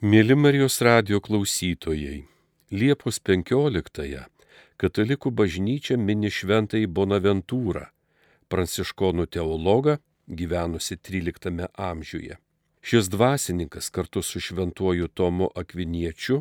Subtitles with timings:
[0.00, 2.22] Mėly Marijos radio klausytojai,
[2.72, 4.22] Liepos 15-ąją
[4.80, 7.82] Katalikų bažnyčia mini šventąjį Bonaventūrą,
[8.48, 12.38] pranciškonų teologą gyvenusi XIII amžiuje.
[12.80, 16.38] Šis dvasininkas kartu su šventuoju Tomu Akviniečiu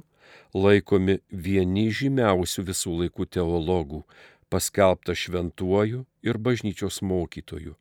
[0.56, 4.06] laikomi vieni žymiausių visų laikų teologų,
[4.48, 7.76] paskelbta šventuoju ir bažnyčios mokytoju,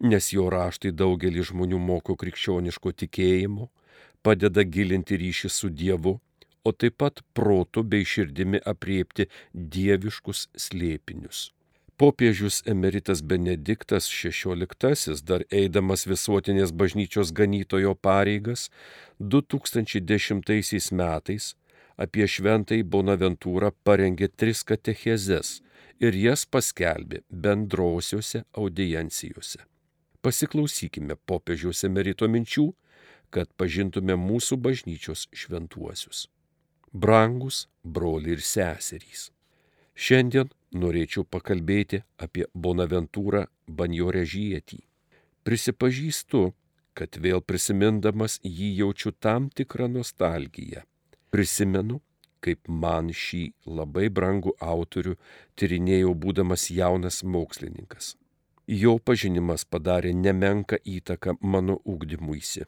[0.00, 3.68] nes jo raštai daugelį žmonių moko krikščioniško tikėjimo,
[4.22, 6.18] padeda gilinti ryšį su Dievu,
[6.64, 11.50] o taip pat protu bei širdimi apriepti dieviškus slėpinius.
[12.00, 18.70] Popiežius emeritas Benediktas XVI, dar eidamas visuotinės bažnyčios ganytojo pareigas,
[19.20, 21.54] 2010 metais
[22.00, 25.58] apie šventąjį Bonaventūrą parengė tris katechezes
[26.00, 29.60] ir jas paskelbė bendrosiuose audiencijose.
[30.24, 32.70] Pasiklausykime popiežiaus emerito minčių
[33.34, 36.26] kad pažintume mūsų bažnyčios šventuosius.
[36.92, 39.30] Brangus broliai ir seserys.
[39.94, 44.80] Šiandien norėčiau pakalbėti apie Bonaventūrą Banjorežietį.
[45.46, 46.50] Prisipažįstu,
[46.94, 50.82] kad vėl prisimindamas jį jaučiu tam tikrą nostalgiją.
[51.30, 52.00] Prisimenu,
[52.44, 53.42] kaip man šį
[53.78, 55.14] labai brangų autorių
[55.60, 58.16] tyrinėjau būdamas jaunas mokslininkas.
[58.70, 62.66] Jo pažinimas padarė nemenką įtaką mano ūkdymuisi.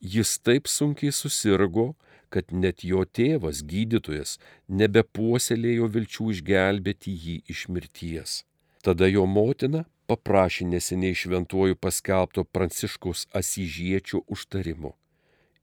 [0.00, 1.94] Jis taip sunkiai susirgo,
[2.30, 4.36] kad net jo tėvas, gydytojas,
[4.68, 8.42] nebepuoselėjo vilčių išgelbėti jį iš mirties.
[8.86, 14.92] Tada jo motina paprašė neseniai šventuoju paskelbto Pranciškaus Asyžiečio užtarimo.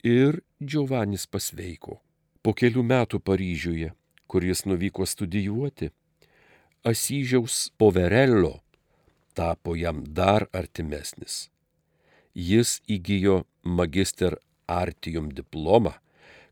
[0.04, 2.02] Ir Giovannis pasveiko.
[2.44, 3.94] Po kelių metų Paryžiuje,
[4.28, 5.94] kur jis nuvyko studijuoti,
[6.84, 8.58] Asyžiaus poverello
[9.34, 11.48] tapo jam dar artimesnis.
[12.36, 14.36] Jis įgyjo magister
[14.68, 15.96] artium diplomą,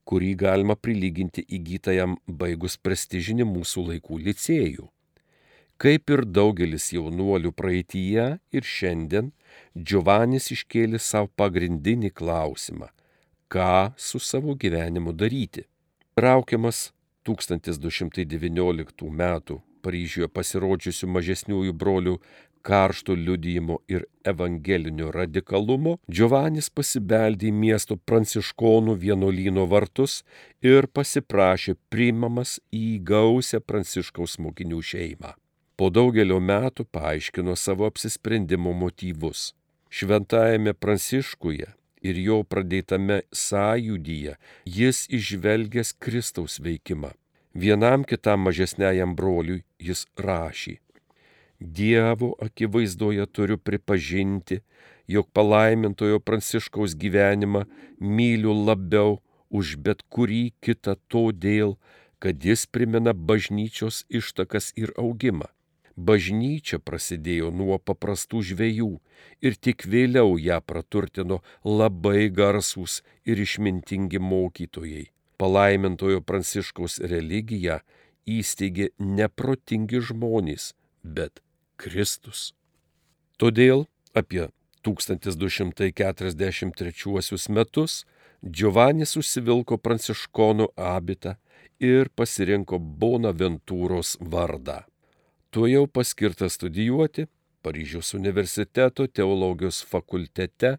[0.07, 4.87] kurį galima prilyginti įgytajam baigus prestižinį mūsų laikų licėjų.
[5.81, 9.31] Kaip ir daugelis jaunuolių praeitįje ir šiandien,
[9.73, 12.91] Giovannis iškėlė savo pagrindinį klausimą-
[13.53, 15.63] ką su savo gyvenimu daryti.
[16.15, 16.91] Traukiamas
[17.25, 19.23] 1219 m.
[19.81, 22.15] Paryžiuje pasirodžiusių mažesniųjų brolių
[22.61, 30.23] karšto liudijimo ir evangelinio radikalumo, Giovannis pasibeldė į miesto pranciškonų vienuolyno vartus
[30.61, 35.40] ir pasiprašė priimamas į gausią pranciškaus mokinių šeimą
[35.81, 39.39] po daugelio metų paaiškino savo apsisprendimo motyvus.
[39.89, 41.69] Šventajame Pranciškuje
[42.09, 44.35] ir jo pradėtame sąjūdyje
[44.75, 47.09] jis išvelgęs Kristaus veikimą.
[47.63, 50.75] Vienam kitam mažesniajam broliui jis rašė.
[51.79, 54.59] Dievo akivaizdoje turiu pripažinti,
[55.09, 57.63] jog palaimintojo Pranciškaus gyvenimą
[57.97, 59.17] myliu labiau
[59.49, 61.73] už bet kurį kitą todėl,
[62.21, 65.49] kad jis primena bažnyčios ištakas ir augimą.
[66.07, 68.91] Bažnyčia prasidėjo nuo paprastų žvėjų
[69.45, 71.37] ir tik vėliau ją praturtino
[71.67, 72.93] labai garsūs
[73.29, 75.05] ir išmintingi mokytojai.
[75.41, 77.77] Palaimintojo Pranciškaus religiją
[78.29, 81.41] įsteigė neprotingi žmonės, bet
[81.81, 82.53] Kristus.
[83.37, 83.85] Todėl
[84.17, 84.49] apie
[84.85, 88.05] 1243 metus
[88.41, 91.35] Giovannis užsivilko pranciškonų abitą
[91.81, 94.90] ir pasirinko Bonaventūros vardą
[95.51, 97.27] tuo jau paskirtas studijuoti
[97.61, 100.77] Paryžiaus universiteto teologijos fakultete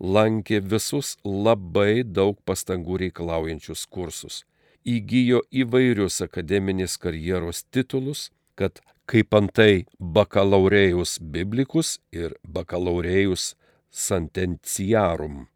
[0.00, 4.42] lankė visus labai daug pastangų reikalaujančius kursus.
[4.84, 13.54] Įgyjo įvairius akademinės karjeros titulus, kad kaip antai bakalaurėjus biblikus ir bakalaurėjus
[13.90, 15.46] santentiarum.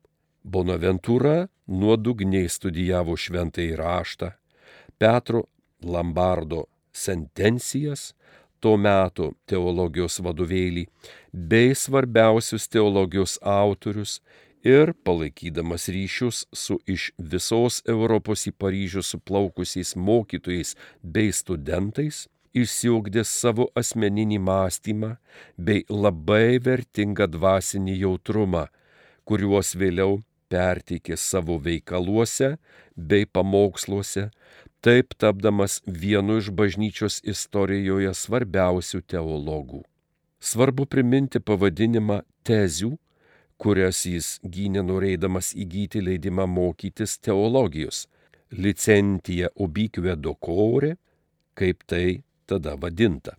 [0.46, 4.30] Bonaventūra nuodugniai studijavo šventąjį raštą,
[4.98, 5.48] Petro
[5.82, 8.12] Lambardo sentencijas,
[8.60, 10.87] to meto teologijos vadovėlį,
[11.32, 14.19] bei svarbiausius teologijos autorius
[14.64, 23.69] ir palaikydamas ryšius su iš visos Europos į Paryžių suplaukusiais mokytojais bei studentais, išsiugdė savo
[23.78, 25.16] asmeninį mąstymą
[25.56, 28.66] bei labai vertingą dvasinį jautrumą,
[29.28, 30.22] kuriuos vėliau
[30.52, 32.56] perteikė savo veikaluose
[32.96, 34.28] bei pamoksluose,
[34.80, 39.82] taip tapdamas vienu iš bažnyčios istorijoje svarbiausių teologų.
[40.38, 42.92] Svarbu priminti pavadinimą tezių,
[43.58, 48.06] kurias jis gynė norėdamas įgyti leidimą mokytis teologijos-
[48.62, 50.96] licentija ubique docore,
[51.54, 53.36] kaip tai tada vadinta.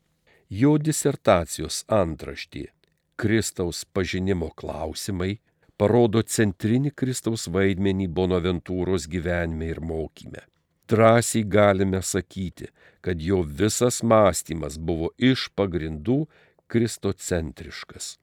[0.49, 2.67] Jo disertacijos antraštė
[3.15, 5.39] Kristaus pažinimo klausimai
[5.79, 10.43] parodo centrinį Kristaus vaidmenį Bonaventūros gyvenime ir mokyme.
[10.89, 12.67] Drąsiai galime sakyti,
[13.01, 16.23] kad jo visas mąstymas buvo iš pagrindų
[16.67, 18.17] kristocentriškas.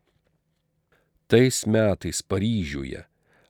[1.30, 3.06] Tais metais Paryžiuje,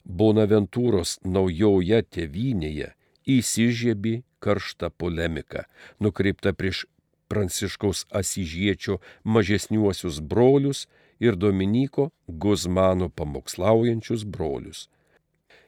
[0.07, 2.93] Bonaventūros naujoje tėvynėje
[3.27, 5.67] įsižiebė karšta polemika,
[5.99, 6.85] nukreipta prieš
[7.27, 10.87] Pranciškaus Asižiečio mažesniuosius brolius
[11.21, 14.89] ir Dominiko Guzmano pamokslaujančius brolius.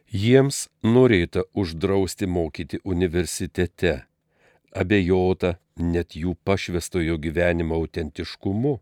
[0.09, 4.05] Jiems norėta uždrausti mokyti universitete,
[4.73, 8.79] abejota net jų pašvestojo gyvenimo autentiškumu.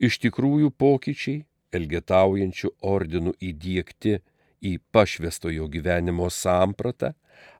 [0.00, 4.18] Iš tikrųjų pokyčiai, elgetaujančių ordinų įdėkti
[4.60, 7.14] į pašvestojo gyvenimo sampratą,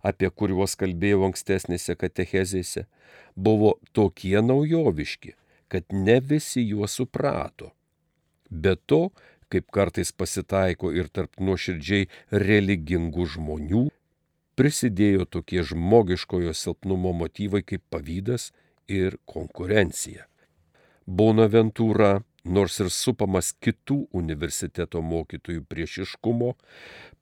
[0.04, 2.86] apie kuriuos kalbėjau ankstesnėse katechezėse,
[3.36, 5.36] buvo tokie naujoviški,
[5.72, 7.72] kad ne visi juos suprato.
[8.50, 9.10] Be to,
[9.50, 13.84] kaip kartais pasitaiko ir tarp nuoširdžiai religingų žmonių,
[14.58, 18.50] prisidėjo tokie žmogiškojo silpnumo motyvai kaip pavydas
[18.90, 20.26] ir konkurencija.
[21.06, 26.52] Bonaventūra, nors ir supamas kitų universiteto mokytojų priešiškumo,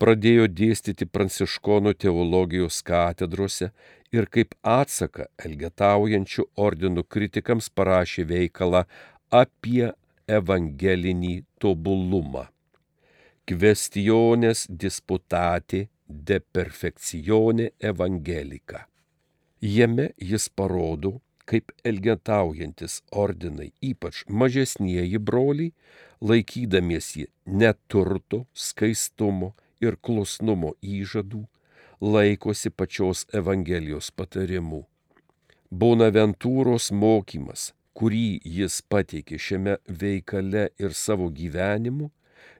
[0.03, 3.71] pradėjo dėstyti pranciškonų teologijos katedrose
[4.15, 8.85] ir kaip atsaką elgetaujančių ordinų kritikams parašė veikalą
[9.31, 9.93] apie
[10.29, 12.47] evangelinį tobulumą.
[13.49, 18.85] Kvestionės disputatė de perfekcione evangelika.
[19.61, 25.73] Jame jis parodo, kaip elgetaujantis ordinai, ypač mažesnieji broliai,
[26.21, 31.47] laikydamiesi neturto, skaistumo ir klusnumo įžadų,
[32.01, 34.85] laikosi pačios Evangelijos patarimų.
[35.73, 42.13] Bonaventūros mokymas kurį jis pateikė šiame veikale ir savo gyvenimu,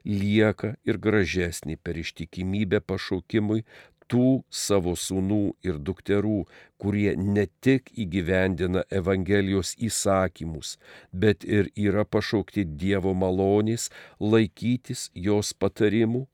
[0.05, 3.63] lieka ir gražesnį per ištikimybę pašaukimui
[4.09, 6.39] tų savo sūnų ir dukterų,
[6.81, 10.77] kurie ne tik įgyvendina Evangelijos įsakymus,
[11.13, 13.89] bet ir yra pašaukti Dievo malonės
[14.19, 16.25] laikytis jos patarimų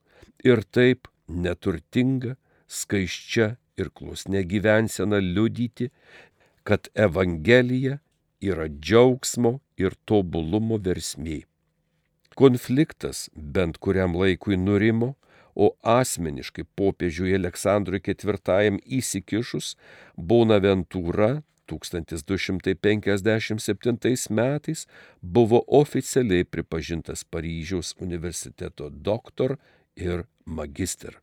[0.48, 2.36] ir taip neturtinga,
[2.66, 5.90] skaiščia ir klusne gyvensena liudyti,
[6.66, 8.00] kad Evangelija
[8.40, 11.44] yra džiaugsmo ir tobulumo versmė.
[12.36, 15.14] Konfliktas bent kuriam laikui nurimo,
[15.56, 18.36] o asmeniškai popiežiui Aleksandrui IV
[18.98, 19.76] įsikišus
[20.16, 24.86] Bonaventūra 1257 metais
[25.22, 29.58] buvo oficialiai pripažintas Paryžiaus universiteto doktor
[29.96, 31.20] ir magister.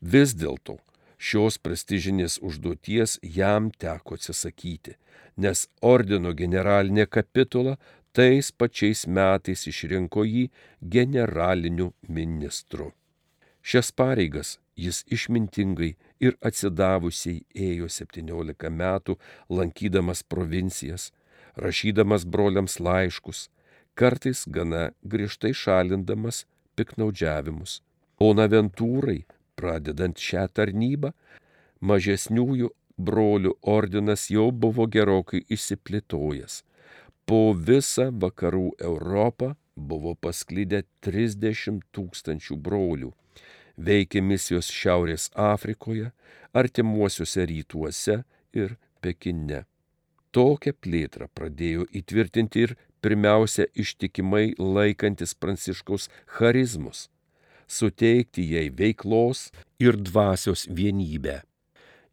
[0.00, 0.78] Vis dėlto
[1.18, 4.94] šios prestižinės užduoties jam teko atsisakyti,
[5.36, 7.76] nes ordino generalinė kapitula
[8.12, 10.48] tais pačiais metais išrinko jį
[10.94, 12.92] generaliniu ministru.
[13.62, 15.90] Šias pareigas jis išmintingai
[16.22, 19.18] ir atsidavusiai ėjo 17 metų,
[19.50, 21.10] lankydamas provincijas,
[21.58, 23.48] rašydamas broliams laiškus,
[23.98, 26.44] kartais gana griežtai šalindamas
[26.78, 27.80] piknaudžiavimus.
[28.18, 29.20] Bonaventūrai
[29.58, 31.12] Pradedant šią tarnybą,
[31.82, 36.62] mažesniųjų brolių ordinas jau buvo gerokai išsiplėtojęs.
[37.28, 43.10] Po visą vakarų Europą buvo pasklydę 30 tūkstančių brolių.
[43.78, 46.10] Veikė misijos Šiaurės Afrikoje,
[46.52, 48.22] artimuosiuose rytuose
[48.56, 49.64] ir Pekine.
[50.34, 57.06] Tokią plėtrą pradėjo įtvirtinti ir pirmiausia ištikimai laikantis pranciškaus charizmus,
[57.68, 61.42] suteikti jai veiklos ir dvasios vienybę.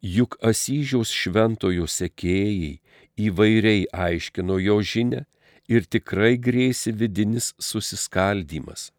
[0.02, 2.80] Juk Asyžiaus šventojo sekėjai
[3.26, 5.24] įvairiai aiškino jo žinę
[5.72, 8.92] ir tikrai grėsi vidinis susiskaldimas.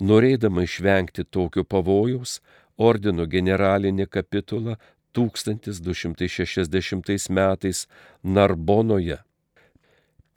[0.00, 2.40] Norėdama išvengti tokio pavojaus,
[2.78, 4.78] ordino generalinė kapitula
[5.18, 7.88] 1260 metais
[8.22, 9.18] Narbonoje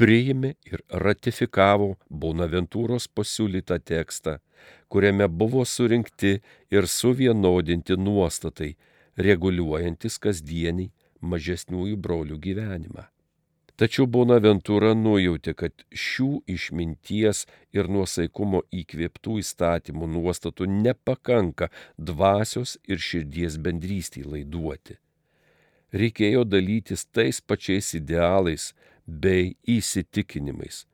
[0.02, 4.40] priėmė ir ratifikavo Bonaventūros pasiūlytą tekstą,
[4.92, 6.34] kuriame buvo surinkti
[6.76, 8.76] ir suvienodinti nuostatai,
[9.28, 13.08] reguliuojantis kasdienį mažesniųjų brolių gyvenimą.
[13.82, 23.58] Tačiau Bonaventūra nujautė, kad šių išminties ir nuosaikumo įkvėptų įstatymų nuostatų nepakanka dvasios ir širdies
[23.58, 25.00] bendrystį laiduoti.
[25.98, 28.70] Reikėjo dalytis tais pačiais idealais
[29.08, 30.86] bei įsitikinimais.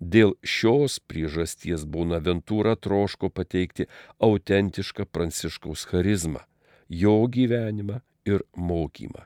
[0.00, 3.88] Dėl šios priežasties Bonaventūra troško pateikti
[4.20, 6.44] autentišką pranciškaus charizmą,
[6.88, 9.24] jo gyvenimą ir mokymą.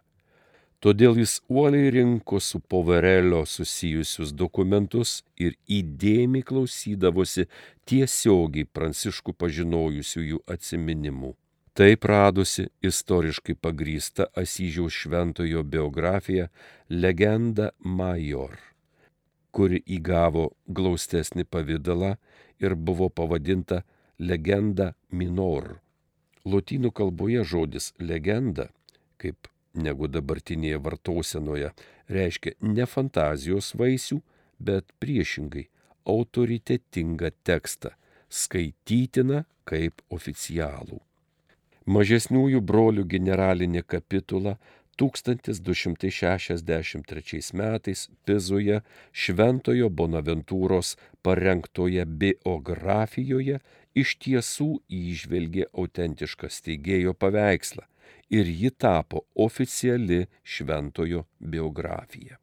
[0.80, 7.44] Todėl jis uoliai rinko su poverelio susijusius dokumentus ir įdėmiai klausydavosi
[7.84, 11.34] tiesiogiai pranciškų pažinojusiųjų atsiminimų.
[11.76, 16.48] Taip radosi istoriškai pagrįsta Asyžiaus šventojo biografija
[16.88, 18.56] Legenda Major,
[19.52, 22.14] kuri įgavo glaustesnį pavydalą
[22.62, 23.82] ir buvo pavadinta
[24.18, 25.80] Legenda Minor.
[26.44, 28.70] Lotynų kalboje žodis legenda,
[29.20, 31.72] kaip negu dabartinėje vartosenoje,
[32.08, 34.20] reiškia ne fantazijos vaisių,
[34.60, 35.68] bet priešingai
[36.08, 37.92] autoritetingą tekstą,
[38.28, 41.00] skaitytiną kaip oficialų.
[41.90, 44.58] Mažesniųjų brolių generalinė kapitula
[45.00, 48.78] 1263 metais Pizoje
[49.12, 53.56] Šventojo Bonaventūros parengtoje biografijoje
[54.02, 57.84] iš tiesų įžvelgė autentišką steigėjo paveikslą
[58.30, 62.38] ir ji tapo oficiali šventojo biografija.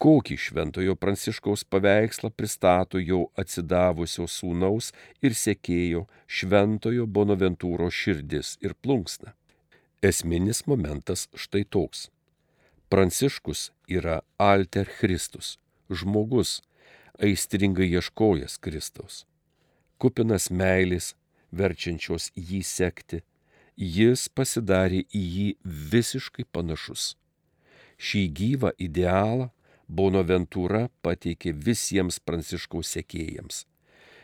[0.00, 9.34] Kokį šventojo pranciškaus paveikslą pristato jau atsidavusio sūnaus ir sekėjo šventojo Bonaventūro širdis ir plunksna.
[10.02, 12.08] Esminis momentas štai toks.
[12.88, 15.58] Pranciškus yra alter Kristus,
[15.92, 16.62] žmogus,
[17.20, 19.26] aistringai ieškojas Kristaus,
[20.00, 21.10] kupinas meilės,
[21.52, 23.20] verčiančios jį sekti,
[23.76, 25.48] jis pasidarė į jį
[25.92, 27.12] visiškai panašus.
[28.00, 29.50] Šį gyvą idealą
[29.84, 33.66] Bonaventūra pateikė visiems pranciškaus sekėjams.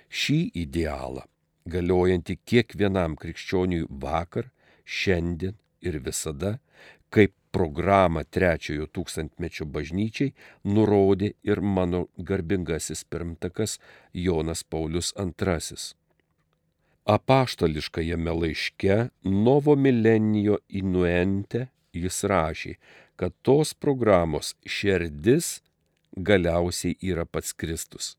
[0.08, 1.28] Šį idealą,
[1.68, 4.48] galiojantį kiekvienam krikščioniui vakar,
[4.86, 6.56] šiandien ir visada,
[7.10, 13.78] kaip programą trečiojo tūkstantmečio bažnyčiai, nurodė ir mano garbingasis pirmtakas
[14.12, 15.96] Jonas Paulius II
[17.06, 22.74] apaštališkajame laiške Novo Milenijo Inuente jis rašė,
[23.16, 25.60] kad tos programos šerdis
[26.16, 28.16] galiausiai yra pats Kristus.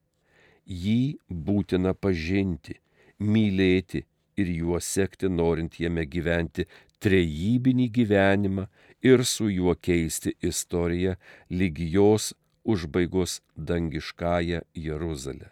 [0.67, 2.77] Jį būtina pažinti,
[3.19, 4.05] mylėti
[4.38, 6.67] ir juo sekti, norint jame gyventi
[7.03, 8.67] trejybinį gyvenimą
[9.06, 11.15] ir su juo keisti istoriją
[11.50, 12.34] lygi jos
[12.65, 15.50] užbaigos dangiškąją Jeruzalę.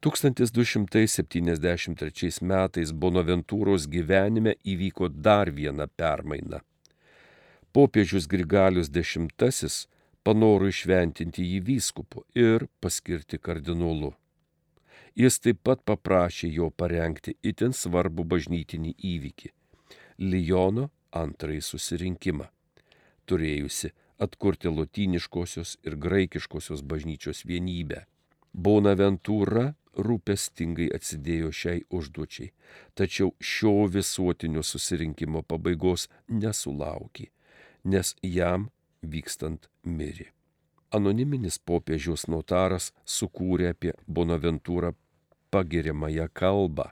[0.00, 6.60] 1273 metais Bonaventūros gyvenime įvyko dar viena permaina.
[7.72, 9.88] Popiežius Grigalius X
[10.22, 14.14] panoro išventinti jį vyskupu ir paskirti kardinolu.
[15.16, 19.48] Jis taip pat paprašė jo parengti itin svarbų bažnytinį įvykį-
[20.30, 22.48] Lijono antrąjį susirinkimą,
[23.24, 23.92] turėjusi
[24.26, 28.04] atkurti lotyniškosios ir graikiškosios bažnyčios vienybę.
[28.52, 32.52] Bonaventūra rūpestingai atsidėjo šiai užduočiai,
[32.94, 37.30] tačiau šio visuotinio susirinkimo pabaigos nesulaukė,
[37.84, 38.68] nes jam
[39.02, 40.28] vykstant mirė.
[40.92, 44.92] Anoniminis popiežiaus notaras sukūrė apie Bonaventūrą
[45.56, 46.86] pagiriamąją kalbą,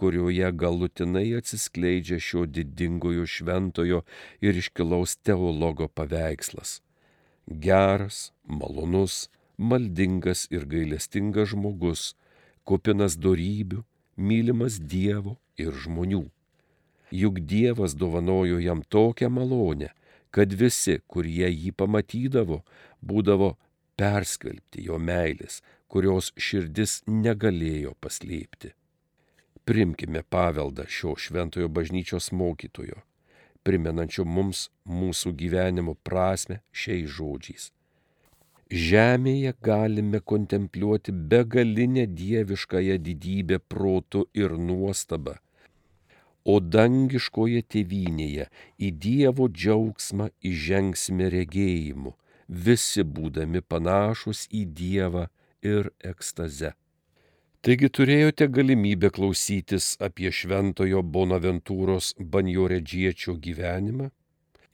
[0.00, 4.02] kurioje galutinai atsiskleidžia šio didingojo šventojo
[4.46, 6.80] ir iškilaus teologo paveikslas.
[7.64, 12.14] Geras, malonus, maldingas ir gailestingas žmogus,
[12.68, 13.84] kupinas darybių,
[14.16, 16.24] mylimas Dievo ir žmonių.
[17.14, 19.92] Juk Dievas dovanojo jam tokią malonę,
[20.34, 22.62] kad visi, kurie jį pamatydavo,
[23.00, 23.54] būdavo
[23.96, 25.62] perskelbti jo meilės,
[25.92, 28.72] kurios širdis negalėjo paslėpti.
[29.66, 33.00] Primkime paveldą šio šventojo bažnyčios mokytojo,
[33.66, 37.72] primenančio mums mūsų gyvenimo prasme šiais žodžiais.
[38.70, 45.36] žemėje galime kontempliuoti begalinę dieviškąją didybę protų ir nuostabą,
[46.44, 48.46] o dangiškoje tėvynėje
[48.78, 52.14] į Dievo džiaugsmą įžengsime regėjimu,
[52.48, 55.26] visi būdami panašus į Dievą
[55.68, 56.72] ir ekstaze.
[57.66, 64.10] Taigi turėjote galimybę klausytis apie šventojo Bonaventūros banjoredžiečio gyvenimą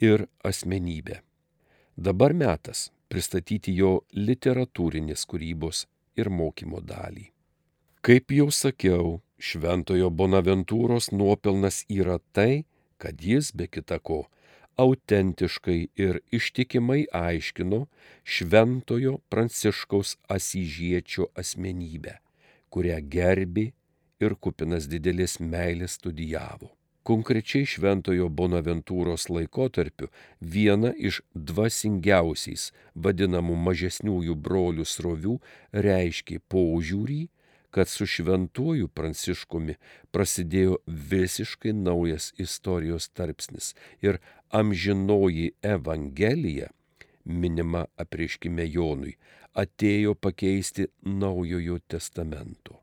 [0.05, 1.23] ir asmenybę.
[1.97, 5.87] Dabar metas pristatyti jo literatūrinės kūrybos
[6.21, 7.31] ir mokymo dalį.
[8.03, 12.65] Kaip jau sakiau, šventojo Bonaventūros nuopelnas yra tai,
[12.99, 14.27] kad jis be kitako
[14.77, 17.87] autentiškai ir ištikimai aiškino
[18.25, 22.19] šventojo Pranciškaus Asyžiečio asmenybę,
[22.71, 23.73] kurią gerbi
[24.23, 26.71] ir kupinas didelės meilės studijavo.
[27.03, 30.07] Konkrečiai šventojo Bonaventūros laikotarpiu
[30.39, 35.39] viena iš dvasingiausiais vadinamų mažesniųjų brolių srovių
[35.75, 37.25] reiškė požiūrį,
[37.75, 39.75] kad su šventuoju pranciškumi
[40.15, 43.73] prasidėjo visiškai naujas istorijos tarpsnis
[44.05, 44.21] ir
[44.53, 46.69] amžinoji Evangelija,
[47.25, 49.17] minima apriškime Jonui,
[49.57, 52.79] atėjo pakeisti naujojo testamento.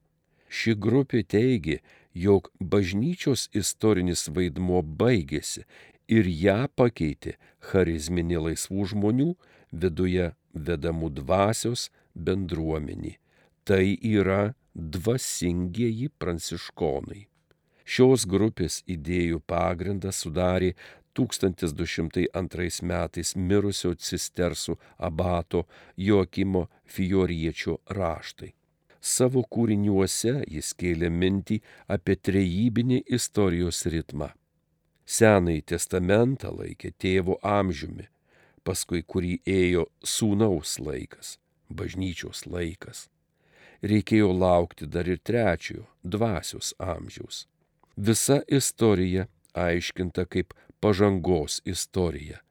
[0.50, 1.78] Ši grupė teigė,
[2.14, 5.66] jog bažnyčios istorinis vaidmuo baigėsi
[6.10, 7.36] ir ją pakeitė
[7.72, 9.30] charizminė laisvų žmonių
[9.72, 13.18] viduje vedamų dvasios bendruomenį.
[13.64, 17.28] Tai yra dvasingieji pranciškonai.
[17.90, 20.76] Šios grupės idėjų pagrindą sudarė
[21.20, 25.66] 1202 metais mirusio cistersų abato
[25.98, 28.54] Joakimo Fioriečio raštai.
[29.00, 34.32] Savo kūriniuose jis kėlė mintį apie trejybinį istorijos ritmą.
[35.10, 38.10] Senąjį testamentą laikė tėvo amžiumi,
[38.64, 41.38] paskui kurį ėjo sūnaus laikas,
[41.70, 43.08] bažnyčios laikas.
[43.82, 47.48] Reikėjo laukti dar ir trečiojo, dvasios amžiaus.
[47.96, 52.44] Visa istorija aiškinta kaip pažangos istorija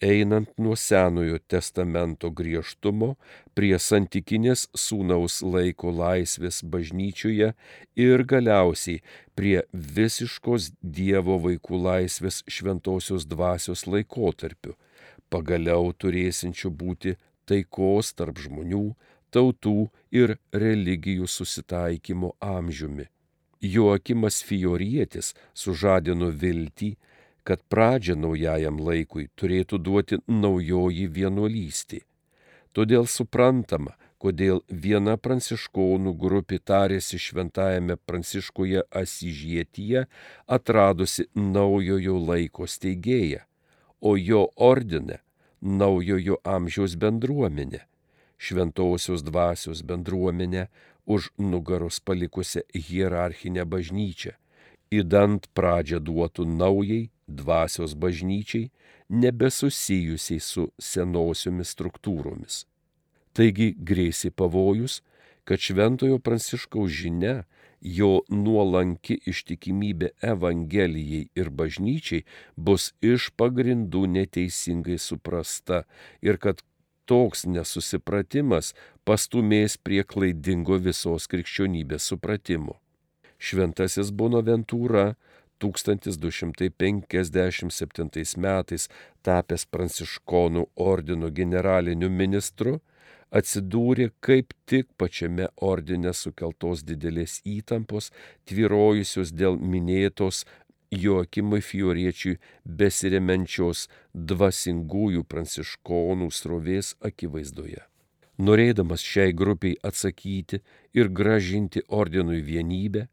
[0.00, 3.14] einant nuo Senojo testamento griežtumo
[3.54, 7.52] prie santykinės sūnaus laiko laisvės bažnyčioje
[8.04, 9.02] ir galiausiai
[9.36, 14.76] prie visiškos Dievo vaikų laisvės šventosios dvasios laikotarpiu,
[15.28, 18.94] pagaliau turėsinčių būti taikos tarp žmonių,
[19.30, 23.10] tautų ir religijų susitaikymo amžiumi.
[23.60, 26.94] Joakimas Fiorietis sužadino viltį,
[27.44, 32.00] kad pradžią naujajam laikui turėtų duoti naujoji vienuolystė.
[32.72, 40.04] Todėl suprantama, kodėl viena pranciškonų grupė tarėsi šventajame pranciškoje Asižietyje
[40.46, 43.42] atradusi naujojo laiko steigėją,
[44.00, 45.18] o jo ordinę
[45.60, 47.80] naujojo amžiaus bendruomenę,
[48.38, 50.68] šventosios dvasios bendruomenę
[51.06, 54.36] už nugaros palikusią hierarchinę bažnyčią,
[54.90, 58.70] įdant pradžią duotų naujai dvasios bažnyčiai,
[59.10, 62.64] nebesusijusiai su senosiomis struktūromis.
[63.34, 65.00] Taigi grėsi pavojus,
[65.44, 67.44] kad šventojo pranciškaus žinia,
[67.80, 75.84] jo nuolanki ištikimybė Evangelijai ir bažnyčiai bus iš pagrindų neteisingai suprasta
[76.20, 76.60] ir kad
[77.08, 78.74] toks nesusipratimas
[79.08, 82.76] pastumės prie klaidingo visos krikščionybės supratimo.
[83.40, 85.14] Šventasis Bonaventūra
[85.60, 88.82] 1257 metais
[89.26, 92.72] tapęs pranciškonų ordino generaliniu ministru,
[93.30, 98.10] atsidūrė kaip tik pačiame ordine sukeltos didelės įtampos,
[98.48, 100.44] tvyrojusios dėl minėtos
[100.90, 107.84] Joakimui Fioriečiui besiremenčios dvasingųjų pranciškonų srovės akivaizdoje.
[108.40, 110.62] Norėdamas šiai grupiai atsakyti
[110.96, 113.06] ir gražinti ordinui vienybę,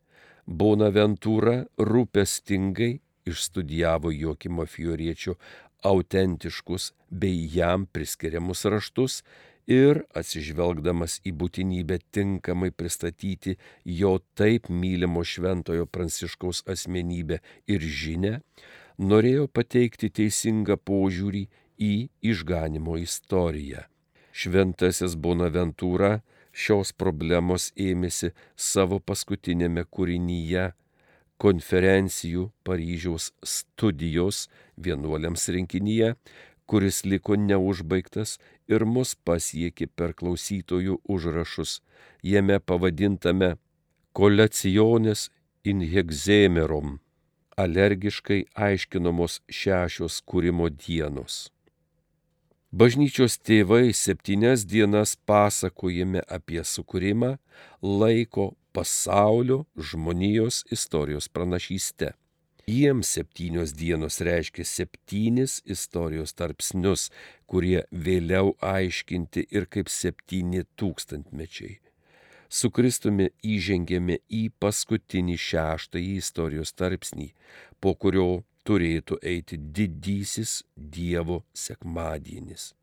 [0.48, 2.94] Bonaventūra rūpestingai
[3.28, 5.36] išstudijavo Jokimo Fioriečio
[5.84, 9.18] autentiškus bei jam priskiriamus raštus
[9.68, 13.58] ir atsižvelgdamas į būtinybę tinkamai pristatyti
[14.00, 18.34] jo taip mylimo šventojo pranciškaus asmenybę ir žinę,
[18.98, 21.44] norėjo pateikti teisingą požiūrį
[21.78, 21.94] į
[22.32, 23.84] išganimo istoriją.
[24.32, 26.22] Šventasis Bonaventūra
[26.58, 30.72] šios problemos ėmėsi savo paskutinėme kūrinyje
[31.44, 36.16] konferencijų Paryžiaus studijos vienuoliams rinkinyje,
[36.66, 41.82] kuris liko neužbaigtas ir mus pasiekė per klausytojų užrašus,
[42.24, 43.56] jame pavadintame
[44.18, 45.28] Kolekcionės
[45.64, 46.98] in hegzemerom
[47.58, 51.48] alergiškai aiškinamos šešios kūrimo dienos.
[52.72, 57.38] Bažnyčios tėvai septynias dienas pasakojime apie sukūrimą
[57.80, 62.12] laiko pasaulio žmonijos istorijos pranašyste.
[62.68, 67.08] Jiems septynios dienos reiškia septynis istorijos tarpsnius,
[67.48, 71.80] kurie vėliau aiškinti ir kaip septyni tūkstantmečiai.
[72.50, 77.32] Su Kristumi įžengėme į paskutinį šeštąjį istorijos tarpsnį,
[77.80, 82.74] po kurio turėtų eiti didysis Dievo sekmadienis.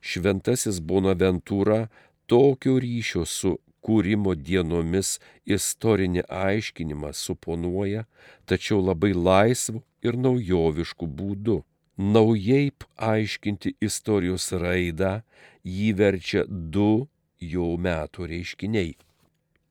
[0.00, 1.88] Šventasis Bonaventūra
[2.30, 5.18] tokio ryšio su kūrimo dienomis
[5.48, 8.06] istorinį aiškinimą suponuoja,
[8.46, 11.60] tačiau labai laisvu ir naujovišku būdu.
[12.00, 15.20] Naujai aiškinti istorijos raidą
[15.64, 17.08] jį verčia du
[17.40, 18.94] jo metų reiškiniai.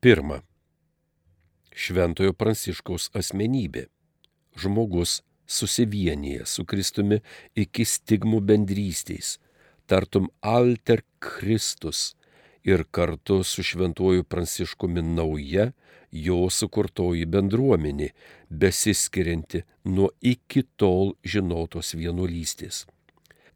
[0.00, 0.42] Pirma.
[1.74, 3.88] Šventojo Pranciškaus asmenybė.
[4.58, 5.20] Žmogus
[5.50, 7.20] susivienyje su Kristumi
[7.58, 9.38] iki stigmų bendrystės,
[9.90, 12.14] tartum alter Kristus
[12.64, 15.70] ir kartu su šventuoju Pranciškumi nauja
[16.12, 18.10] jo sukurtoji bendruomenė,
[18.50, 22.84] besiskirianti nuo iki tol žinotos vienuolystės.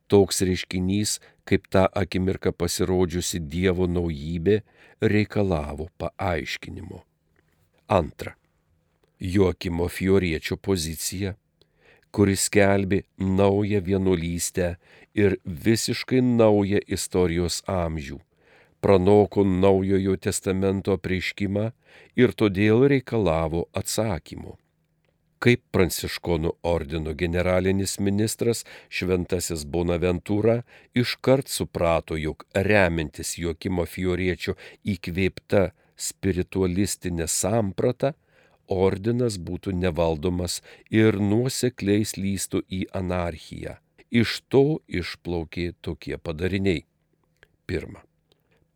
[0.08, 4.60] Toks reiškinys, kaip tą akimirką pasirodžiusi Dievo naujybė,
[5.00, 7.02] reikalavo paaiškinimo.
[7.88, 8.36] Antra.
[9.20, 11.34] Joakimo Fioriečio pozicija,
[12.14, 14.76] kuris skelbi naują vienuolystę
[15.14, 18.20] ir visiškai naują istorijos amžių
[18.84, 21.70] pranoko naujojo testamento prieškimą
[22.20, 24.58] ir todėl reikalavo atsakymų.
[25.40, 28.60] Kaip pranciškonų ordino generalinis ministras
[28.92, 30.58] Šventasis Bonaventūra
[31.00, 38.12] iškart suprato, jog remintis Jokimo Fioriečio įkvėpta spiritualistinė samprata,
[38.68, 43.78] ordinas būtų nevaldomas ir nuosekliai slystų į anarchiją.
[44.10, 46.84] Iš to išplaukė tokie padariniai.
[47.66, 48.04] Pirma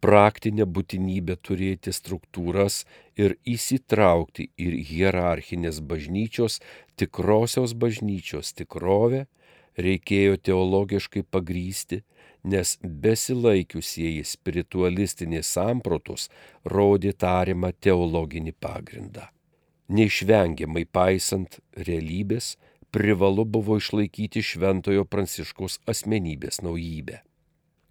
[0.00, 2.84] praktinę būtinybę turėti struktūras
[3.18, 6.60] ir įsitraukti į hierarchinės bažnyčios,
[6.96, 9.26] tikrosios bažnyčios tikrovę
[9.78, 12.02] reikėjo teologiškai pagrysti,
[12.42, 16.28] nes besilaikiusieji spiritualistinės samprotus
[16.64, 19.28] rodė tariamą teologinį pagrindą.
[19.88, 22.56] Neišvengiamai paisant realybės,
[22.92, 27.22] privalu buvo išlaikyti Šventojo Pranciškaus asmenybės naujybę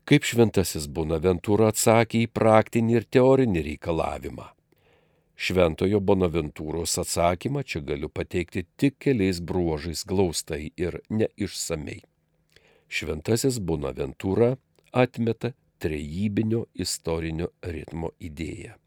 [0.07, 4.45] kaip šventasis Bonaventūra atsakė į praktinį ir teorinį reikalavimą.
[5.38, 11.99] Šventojo Bonaventūros atsakymą čia galiu pateikti tik keliais bruožais glaustai ir neišsamei.
[12.88, 14.53] Šventasis Bonaventūra
[15.03, 15.51] atmeta
[15.83, 18.79] trejybinio istorinio ritmo idėją.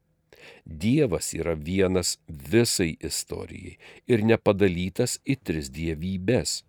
[0.64, 3.76] Dievas yra vienas visai istorijai
[4.06, 6.62] ir nepadalytas į tris dievybės.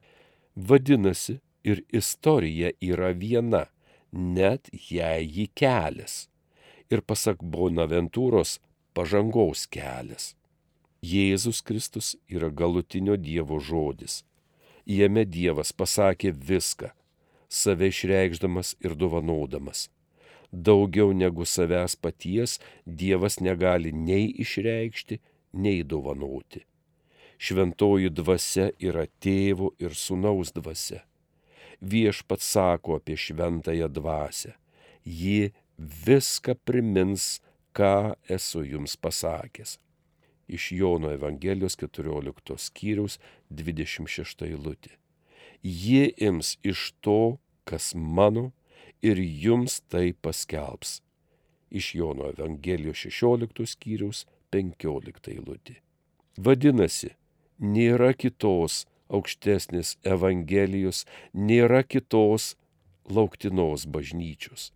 [0.56, 3.66] Vadinasi, ir istorija yra viena
[4.12, 6.28] net jei ji kelias.
[6.92, 8.60] Ir pasak Bonaventūros
[8.94, 10.34] pažangaus kelias.
[11.02, 14.22] Jėzus Kristus yra galutinio Dievo žodis.
[14.86, 16.92] Jame Dievas pasakė viską,
[17.48, 19.88] save išreikšdamas ir dovanodamas.
[20.52, 25.20] Daugiau negu savęs paties Dievas negali nei išreikšti,
[25.54, 26.66] nei dovanoti.
[27.42, 31.02] Šventoji dvasia yra tėvo ir sunaus dvasia
[31.82, 34.54] viešpat sako apie šventąją dvasę.
[35.06, 37.42] Ji viską primins,
[37.74, 39.80] ką esu jums pasakęs.
[40.48, 43.18] Iš Jono Evangelijos 14 skyriaus
[43.50, 44.92] 26 eilutė.
[45.64, 48.52] Ji ims iš to, kas mano,
[49.02, 51.02] ir jums tai paskelbs.
[51.72, 55.80] Iš Jono Evangelijos 16 skyriaus 15 eilutė.
[56.38, 57.14] Vadinasi,
[57.60, 62.56] nėra kitos aukštesnės Evangelijos, nėra kitos
[63.08, 64.72] lauktinos bažnyčios.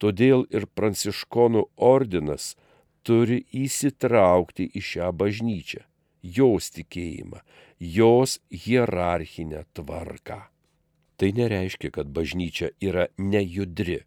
[0.00, 2.54] Todėl ir pranciškonų ordinas
[3.04, 5.82] turi įsitraukti į šią bažnyčią,
[6.22, 7.42] jos tikėjimą,
[7.80, 10.40] jos hierarchinę tvarką.
[11.20, 13.98] Tai nereiškia, kad bažnyčia yra nejudri,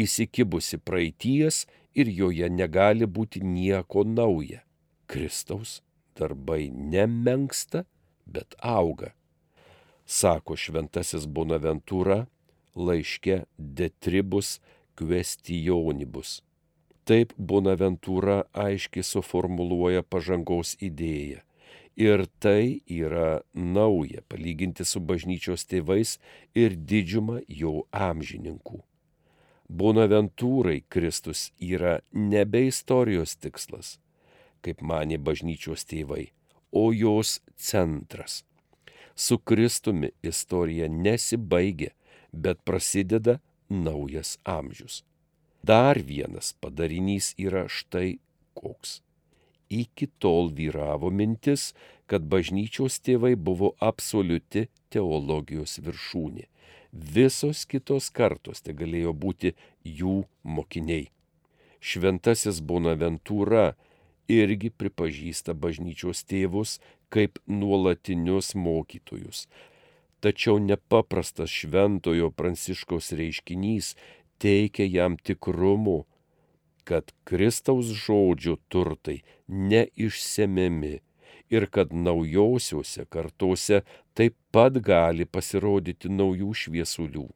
[0.00, 4.62] įsikibusi praeities ir joje negali būti nieko nauja.
[5.04, 5.82] Kristaus
[6.16, 7.84] darbai nemenksta
[8.24, 9.12] bet auga,
[10.08, 12.24] sako šventasis Bonaventūra
[12.74, 14.58] laiške Detribus
[14.96, 16.40] Questionibus.
[17.04, 21.44] Taip Bonaventūra aiškiai suformuluoja pažangos idėją.
[21.96, 26.16] Ir tai yra nauja palyginti su bažnyčios tėvais
[26.58, 28.80] ir didžiuma jo amžininkų.
[29.70, 33.98] Bonaventūrai Kristus yra nebe istorijos tikslas,
[34.60, 36.32] kaip manė bažnyčios tėvai,
[36.72, 38.42] o jos centras.
[39.14, 41.94] Su Kristumi istorija nesibaigia,
[42.32, 43.38] bet prasideda
[43.70, 45.04] naujas amžius.
[45.62, 48.18] Dar vienas padarinys yra štai
[48.58, 49.00] koks.
[49.74, 51.72] Iki tol vyravo mintis,
[52.06, 56.46] kad bažnyčios tėvai buvo absoliuti teologijos viršūnė.
[56.94, 61.08] Visos kitos kartos tai galėjo būti jų mokiniai.
[61.82, 63.72] Šventasis Bonaventūra
[64.30, 66.78] irgi pripažįsta bažnyčios tėvus
[67.12, 69.48] kaip nuolatinius mokytojus.
[70.24, 73.94] Tačiau nepaprastas šventojo pranciškaus reiškinys
[74.40, 76.04] teikia jam tikrumu,
[76.84, 80.98] kad Kristaus žodžio turtai neišsemiami
[81.50, 83.80] ir kad naujosiuose kartuose
[84.14, 87.26] taip pat gali pasirodyti naujų šviesulių.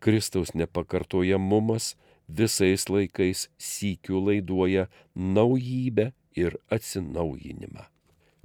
[0.00, 1.94] Kristaus nepakartojamumas
[2.28, 7.84] visais laikais sykių laiduoja naujybę ir atsinaujinimą.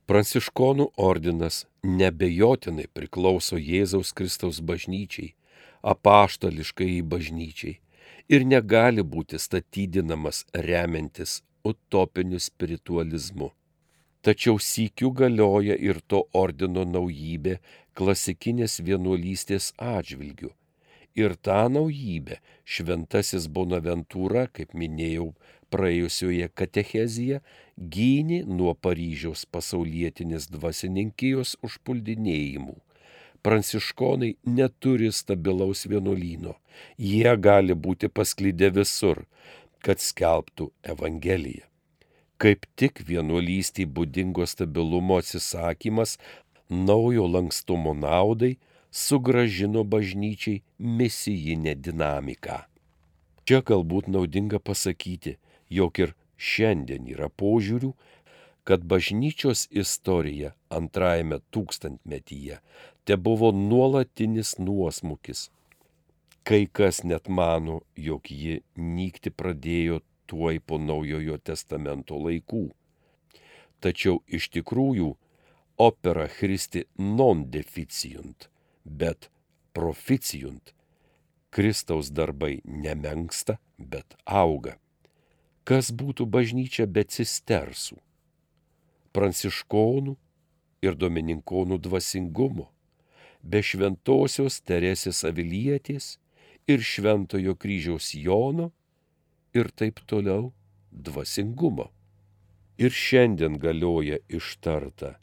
[0.05, 5.33] Pranciškonų ordinas nebejotinai priklauso Jėzaus Kristaus bažnyčiai,
[5.81, 7.79] apaštališkai bažnyčiai
[8.29, 13.51] ir negali būti statydinamas remiantis utopiniu spiritualizmu.
[14.25, 17.59] Tačiau sykių galioja ir to ordino naujybė
[17.93, 20.49] klasikinės vienuolystės atžvilgių.
[21.15, 25.29] Ir tą naujybę šventasis Bonaventūra, kaip minėjau
[25.71, 27.39] praėjusioje katechezijoje,
[27.77, 32.75] gynė nuo Paryžiaus pasaulietinės dvasininkijos užpuldinėjimų
[33.45, 36.55] pranciškonai neturi stabilaus vienuolyno.
[36.97, 39.21] Jie gali būti pasklydę visur,
[39.85, 41.67] kad skelbtų Evangeliją.
[42.41, 46.17] Kaip tik vienuolystį būdingo stabilumo atsisakymas
[46.69, 48.55] naujo lankstumo naudai
[48.91, 52.57] sugražino bažnyčiai misijinę dinamiką.
[53.45, 55.37] Čia galbūt naudinga pasakyti,
[55.69, 57.93] jog ir šiandien yra požiūrių,
[58.65, 62.59] kad bažnyčios istorija antrajame tūkstantmetyje
[63.05, 65.49] te buvo nuolatinis nuosmukis.
[66.43, 69.99] Kai kas net mano, jog ji nykti pradėjo
[70.29, 72.65] tuoj po naujojo testamento laikų.
[73.81, 75.11] Tačiau iš tikrųjų
[75.77, 78.49] opera Christi non deficijunt,
[78.85, 79.29] bet
[79.73, 80.73] proficijunt.
[81.49, 84.75] Kristaus darbai nemenksta, bet auga.
[85.65, 87.97] Kas būtų bažnyčia be cistersų?
[89.15, 90.15] Pranciškonų
[90.85, 92.69] ir domininkonų dvasingumo,
[93.41, 96.15] be šventosios Teresės Avilietės
[96.67, 98.71] ir šventojo kryžiaus Jono
[99.55, 100.51] ir taip toliau
[100.91, 101.91] dvasingumo.
[102.75, 105.15] Ir šiandien galioja ištarta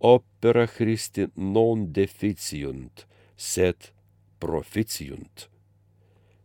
[0.00, 3.92] opera Christi non deficijunt, set
[4.38, 5.48] proficijunt.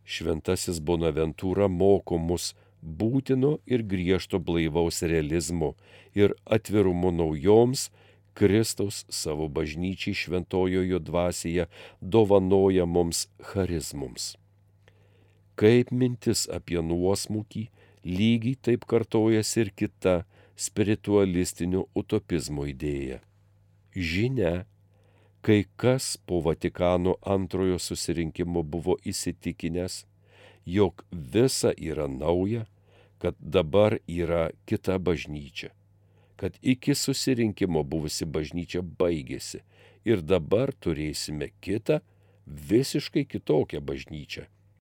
[0.04, 2.52] Šventasis Bonaventūra moko mus
[2.84, 5.74] būtino ir griežto blaivaus realizmo
[6.14, 7.90] ir atvirumo naujoms
[8.34, 11.68] Kristaus savo bažnyčiai šventojojo dvasioje
[12.02, 14.34] dovanoja mums charizmums.
[15.56, 17.68] Kaip mintis apie nuosmukį,
[18.04, 20.16] lygiai taip kartojasi ir kita
[20.58, 23.22] spiritualistinio utopizmo idėja.
[23.94, 24.66] Žinia,
[25.46, 30.06] kai kas po Vatikano antrojo susirinkimo buvo įsitikinęs,
[30.66, 32.66] jog visa yra nauja,
[33.24, 35.70] kad dabar yra kita bažnyčia,
[36.36, 39.62] kad iki susirinkimo buvusi bažnyčia baigėsi
[40.04, 42.02] ir dabar turėsime kitą,
[42.44, 44.44] visiškai kitokią bažnyčią.